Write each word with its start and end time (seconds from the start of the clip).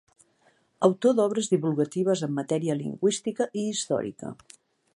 Autor 0.87 1.13
d'obres 1.19 1.49
divulgatives 1.51 2.25
en 2.29 2.33
matèria 2.39 2.77
lingüística 2.81 3.47
i 3.65 3.67
històrica. 3.75 4.33